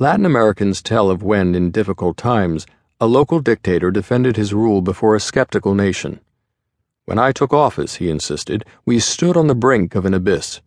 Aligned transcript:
Latin 0.00 0.24
Americans 0.24 0.80
tell 0.80 1.10
of 1.10 1.24
when, 1.24 1.56
in 1.56 1.72
difficult 1.72 2.16
times, 2.16 2.66
a 3.00 3.06
local 3.06 3.40
dictator 3.40 3.90
defended 3.90 4.36
his 4.36 4.54
rule 4.54 4.80
before 4.80 5.16
a 5.16 5.20
skeptical 5.20 5.74
nation. 5.74 6.20
When 7.04 7.18
I 7.18 7.32
took 7.32 7.52
office, 7.52 7.96
he 7.96 8.08
insisted, 8.08 8.64
we 8.86 9.00
stood 9.00 9.36
on 9.36 9.48
the 9.48 9.56
brink 9.56 9.96
of 9.96 10.04
an 10.04 10.14
abyss. 10.14 10.60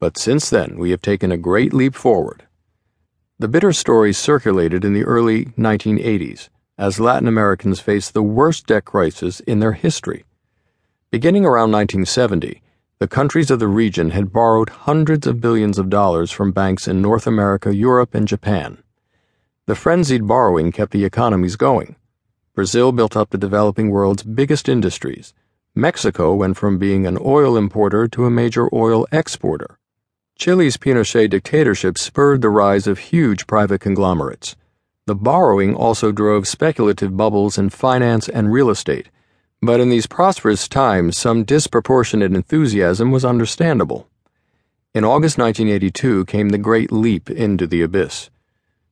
But 0.00 0.18
since 0.18 0.50
then, 0.50 0.76
we 0.76 0.90
have 0.90 1.00
taken 1.00 1.32
a 1.32 1.38
great 1.38 1.72
leap 1.72 1.94
forward. 1.94 2.44
The 3.38 3.48
bitter 3.48 3.72
story 3.72 4.12
circulated 4.12 4.84
in 4.84 4.92
the 4.92 5.04
early 5.04 5.46
1980s 5.56 6.50
as 6.76 7.00
Latin 7.00 7.28
Americans 7.28 7.80
faced 7.80 8.12
the 8.12 8.22
worst 8.22 8.66
debt 8.66 8.84
crisis 8.84 9.40
in 9.40 9.60
their 9.60 9.72
history. 9.72 10.24
Beginning 11.10 11.46
around 11.46 11.72
1970, 11.72 12.60
the 13.04 13.08
countries 13.08 13.50
of 13.50 13.58
the 13.58 13.68
region 13.68 14.12
had 14.12 14.32
borrowed 14.32 14.70
hundreds 14.70 15.26
of 15.26 15.38
billions 15.38 15.78
of 15.78 15.90
dollars 15.90 16.30
from 16.30 16.52
banks 16.52 16.88
in 16.88 17.02
North 17.02 17.26
America, 17.26 17.74
Europe, 17.74 18.14
and 18.14 18.26
Japan. 18.26 18.82
The 19.66 19.74
frenzied 19.74 20.26
borrowing 20.26 20.72
kept 20.72 20.90
the 20.90 21.04
economies 21.04 21.56
going. 21.56 21.96
Brazil 22.54 22.92
built 22.92 23.14
up 23.14 23.28
the 23.28 23.36
developing 23.36 23.90
world's 23.90 24.22
biggest 24.22 24.70
industries. 24.70 25.34
Mexico 25.74 26.34
went 26.34 26.56
from 26.56 26.78
being 26.78 27.06
an 27.06 27.18
oil 27.20 27.58
importer 27.58 28.08
to 28.08 28.24
a 28.24 28.30
major 28.30 28.74
oil 28.74 29.06
exporter. 29.12 29.78
Chile's 30.38 30.78
Pinochet 30.78 31.28
dictatorship 31.28 31.98
spurred 31.98 32.40
the 32.40 32.48
rise 32.48 32.86
of 32.86 32.98
huge 32.98 33.46
private 33.46 33.82
conglomerates. 33.82 34.56
The 35.04 35.14
borrowing 35.14 35.74
also 35.74 36.10
drove 36.10 36.48
speculative 36.48 37.18
bubbles 37.18 37.58
in 37.58 37.68
finance 37.68 38.30
and 38.30 38.50
real 38.50 38.70
estate 38.70 39.10
but 39.64 39.80
in 39.80 39.88
these 39.88 40.06
prosperous 40.06 40.68
times, 40.68 41.16
some 41.16 41.44
disproportionate 41.44 42.32
enthusiasm 42.32 43.10
was 43.10 43.24
understandable. 43.24 44.06
In 44.94 45.04
August 45.04 45.38
1982 45.38 46.26
came 46.26 46.50
the 46.50 46.58
great 46.58 46.92
leap 46.92 47.30
into 47.30 47.66
the 47.66 47.82
abyss. 47.82 48.30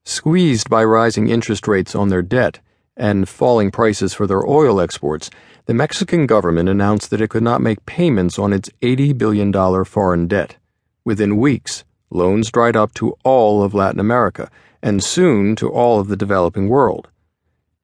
Squeezed 0.04 0.68
by 0.68 0.82
rising 0.82 1.28
interest 1.28 1.68
rates 1.68 1.94
on 1.94 2.08
their 2.08 2.22
debt 2.22 2.58
and 2.96 3.28
falling 3.28 3.70
prices 3.70 4.12
for 4.12 4.26
their 4.26 4.44
oil 4.46 4.80
exports, 4.80 5.30
the 5.66 5.74
Mexican 5.74 6.26
government 6.26 6.68
announced 6.68 7.10
that 7.10 7.20
it 7.20 7.30
could 7.30 7.42
not 7.42 7.60
make 7.60 7.86
payments 7.86 8.38
on 8.38 8.52
its 8.52 8.68
$80 8.82 9.16
billion 9.16 9.84
foreign 9.84 10.26
debt. 10.26 10.56
Within 11.04 11.36
weeks, 11.36 11.84
loans 12.10 12.50
dried 12.50 12.76
up 12.76 12.92
to 12.94 13.16
all 13.24 13.62
of 13.62 13.74
Latin 13.74 14.00
America, 14.00 14.50
and 14.82 15.04
soon 15.04 15.54
to 15.56 15.70
all 15.70 16.00
of 16.00 16.08
the 16.08 16.16
developing 16.16 16.68
world. 16.68 17.08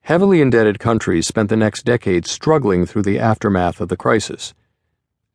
Heavily 0.09 0.41
indebted 0.41 0.79
countries 0.79 1.27
spent 1.27 1.49
the 1.49 1.55
next 1.55 1.85
decade 1.85 2.25
struggling 2.25 2.87
through 2.87 3.03
the 3.03 3.19
aftermath 3.19 3.79
of 3.79 3.89
the 3.89 3.95
crisis. 3.95 4.55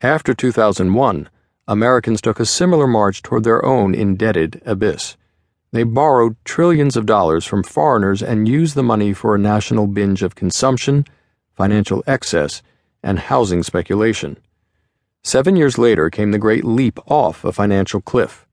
After 0.00 0.34
2001, 0.34 1.28
Americans 1.68 2.20
took 2.20 2.40
a 2.40 2.44
similar 2.44 2.88
march 2.88 3.22
toward 3.22 3.44
their 3.44 3.64
own 3.64 3.94
indebted 3.94 4.60
abyss. 4.66 5.16
They 5.70 5.84
borrowed 5.84 6.34
trillions 6.44 6.96
of 6.96 7.06
dollars 7.06 7.44
from 7.44 7.62
foreigners 7.62 8.20
and 8.20 8.48
used 8.48 8.74
the 8.74 8.82
money 8.82 9.12
for 9.12 9.36
a 9.36 9.38
national 9.38 9.86
binge 9.86 10.24
of 10.24 10.34
consumption, 10.34 11.06
financial 11.52 12.02
excess, 12.08 12.60
and 13.00 13.20
housing 13.20 13.62
speculation. 13.62 14.38
Seven 15.22 15.54
years 15.54 15.78
later 15.78 16.10
came 16.10 16.32
the 16.32 16.36
great 16.46 16.64
leap 16.64 16.98
off 17.08 17.44
a 17.44 17.52
financial 17.52 18.00
cliff. 18.00 18.44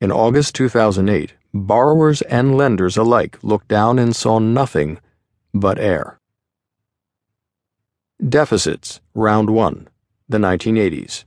In 0.00 0.10
August 0.10 0.56
2008, 0.56 1.34
borrowers 1.54 2.22
and 2.22 2.56
lenders 2.56 2.96
alike 2.96 3.38
looked 3.44 3.68
down 3.68 4.00
and 4.00 4.16
saw 4.16 4.40
nothing 4.40 4.98
but 5.52 5.78
air. 5.78 6.18
Deficits, 8.26 9.00
Round 9.14 9.50
1, 9.50 9.88
the 10.28 10.38
1980s. 10.38 11.24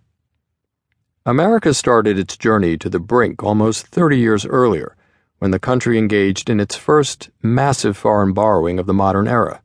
America 1.25 1.73
started 1.73 2.19
its 2.19 2.38
journey 2.38 2.77
to 2.77 2.89
the 2.89 2.99
brink 2.99 3.41
almost 3.44 3.88
30 3.88 4.17
years 4.17 4.45
earlier, 4.45 4.95
when 5.39 5.51
the 5.51 5.59
country 5.59 5.97
engaged 5.97 6.49
in 6.49 6.59
its 6.59 6.75
first 6.75 7.29
massive 7.41 7.97
foreign 7.97 8.33
borrowing 8.33 8.79
of 8.79 8.85
the 8.85 8.94
modern 8.94 9.27
era. 9.27 9.61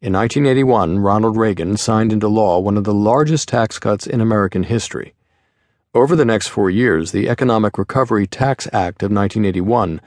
In 0.00 0.12
1981, 0.12 1.00
Ronald 1.00 1.36
Reagan 1.36 1.76
signed 1.76 2.12
into 2.12 2.28
law 2.28 2.60
one 2.60 2.76
of 2.76 2.84
the 2.84 2.94
largest 2.94 3.48
tax 3.48 3.80
cuts 3.80 4.06
in 4.06 4.20
American 4.20 4.62
history. 4.62 5.14
Over 5.92 6.14
the 6.14 6.24
next 6.24 6.48
four 6.48 6.70
years, 6.70 7.10
the 7.10 7.28
Economic 7.28 7.78
Recovery 7.78 8.26
Tax 8.26 8.66
Act 8.66 9.02
of 9.02 9.10
1981 9.10 10.00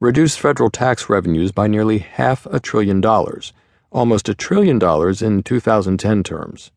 reduced 0.00 0.38
federal 0.38 0.70
tax 0.70 1.08
revenues 1.08 1.50
by 1.50 1.66
nearly 1.66 1.98
half 1.98 2.46
a 2.46 2.60
trillion 2.60 3.00
dollars, 3.00 3.52
almost 3.90 4.28
a 4.28 4.34
trillion 4.34 4.78
dollars 4.78 5.20
in 5.20 5.42
2010 5.42 6.22
terms. 6.22 6.70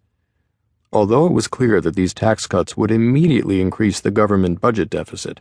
Although 0.92 1.28
it 1.28 1.32
was 1.32 1.48
clear 1.48 1.80
that 1.82 1.96
these 1.96 2.16
tax 2.16 2.48
cuts 2.48 2.76
would 2.76 2.90
immediately 2.90 3.62
increase 3.62 4.00
the 4.00 4.09
government 4.09 4.59
budget 4.59 4.90
deficit, 4.90 5.40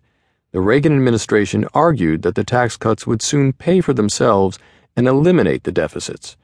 the 0.53 0.61
Reagan 0.61 0.93
administration 0.93 1.67
argued 1.73 2.21
that 2.21 2.35
the 2.35 2.45
tax 2.45 2.77
cuts 2.77 3.07
would 3.07 3.23
soon 3.23 3.55
pay 3.55 3.81
for 3.81 3.95
themselves 3.95 4.59
and 4.95 5.09
eliminate 5.09 5.65
the 5.65 5.73
deficits. 5.73 6.37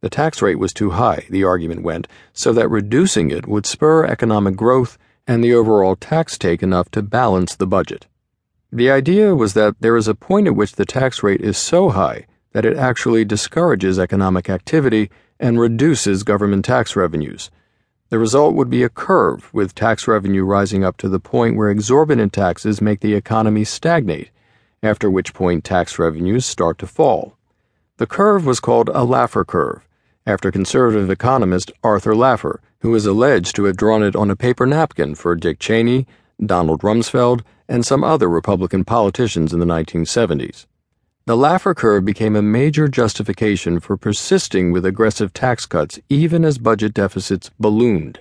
The 0.00 0.10
tax 0.10 0.42
rate 0.42 0.58
was 0.58 0.72
too 0.72 0.90
high, 0.90 1.24
the 1.30 1.44
argument 1.44 1.84
went, 1.84 2.08
so 2.32 2.52
that 2.52 2.68
reducing 2.68 3.30
it 3.30 3.46
would 3.46 3.64
spur 3.64 4.06
economic 4.06 4.56
growth 4.56 4.98
and 5.24 5.42
the 5.44 5.54
overall 5.54 5.94
tax 5.94 6.36
take 6.36 6.64
enough 6.64 6.90
to 6.90 7.00
balance 7.02 7.54
the 7.54 7.66
budget. 7.66 8.06
The 8.74 8.90
idea 8.90 9.36
was 9.36 9.54
that 9.54 9.76
there 9.78 9.96
is 9.96 10.08
a 10.08 10.16
point 10.16 10.48
at 10.48 10.56
which 10.56 10.72
the 10.72 10.84
tax 10.84 11.22
rate 11.22 11.40
is 11.40 11.56
so 11.56 11.90
high 11.90 12.26
that 12.50 12.64
it 12.64 12.76
actually 12.76 13.24
discourages 13.24 14.00
economic 14.00 14.50
activity 14.50 15.12
and 15.38 15.60
reduces 15.60 16.24
government 16.24 16.64
tax 16.64 16.96
revenues. 16.96 17.52
The 18.08 18.18
result 18.18 18.56
would 18.56 18.68
be 18.68 18.82
a 18.82 18.88
curve, 18.88 19.48
with 19.54 19.76
tax 19.76 20.08
revenue 20.08 20.42
rising 20.42 20.82
up 20.82 20.96
to 20.96 21.08
the 21.08 21.20
point 21.20 21.56
where 21.56 21.70
exorbitant 21.70 22.32
taxes 22.32 22.80
make 22.80 22.98
the 22.98 23.14
economy 23.14 23.62
stagnate, 23.62 24.30
after 24.82 25.08
which 25.08 25.34
point 25.34 25.62
tax 25.62 25.96
revenues 25.96 26.44
start 26.44 26.76
to 26.78 26.88
fall. 26.88 27.36
The 27.98 28.08
curve 28.08 28.44
was 28.44 28.58
called 28.58 28.88
a 28.88 29.06
Laffer 29.06 29.46
curve, 29.46 29.86
after 30.26 30.50
conservative 30.50 31.10
economist 31.10 31.70
Arthur 31.84 32.14
Laffer, 32.14 32.58
who 32.80 32.92
is 32.96 33.06
alleged 33.06 33.54
to 33.54 33.64
have 33.66 33.76
drawn 33.76 34.02
it 34.02 34.16
on 34.16 34.32
a 34.32 34.36
paper 34.36 34.66
napkin 34.66 35.14
for 35.14 35.36
Dick 35.36 35.60
Cheney, 35.60 36.08
Donald 36.44 36.82
Rumsfeld, 36.82 37.42
and 37.68 37.84
some 37.84 38.04
other 38.04 38.28
Republican 38.28 38.84
politicians 38.84 39.52
in 39.52 39.60
the 39.60 39.66
1970s. 39.66 40.66
The 41.26 41.36
Laffer 41.36 41.74
curve 41.74 42.04
became 42.04 42.36
a 42.36 42.42
major 42.42 42.86
justification 42.86 43.80
for 43.80 43.96
persisting 43.96 44.72
with 44.72 44.84
aggressive 44.84 45.32
tax 45.32 45.64
cuts 45.64 45.98
even 46.10 46.44
as 46.44 46.58
budget 46.58 46.92
deficits 46.92 47.50
ballooned. 47.58 48.12